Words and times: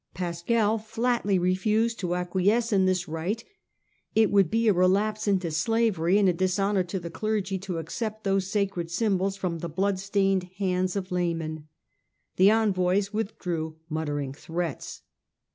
Pascal 0.15 0.79
flatly 0.79 1.37
refused 1.37 1.99
to 1.99 2.15
acquiesce 2.15 2.73
in 2.73 2.85
this 2.87 3.07
right; 3.07 3.43
it 4.15 4.31
would 4.31 4.49
be 4.49 4.67
a 4.67 4.73
relapse 4.73 5.27
into 5.27 5.51
slavery 5.51 6.17
and 6.17 6.27
a 6.27 6.33
dishonour 6.33 6.81
to 6.81 6.99
the 6.99 7.11
clergy 7.11 7.59
to 7.59 7.77
accept 7.77 8.23
those 8.23 8.49
sacred 8.49 8.89
symbols 8.89 9.35
from 9.37 9.59
the 9.59 9.69
bloodstained 9.69 10.49
hands 10.57 10.95
of 10.95 11.11
laymen. 11.11 11.67
The 12.37 12.49
envoys 12.49 13.13
withdrew 13.13 13.75
muttering 13.89 14.33
threats. 14.33 15.03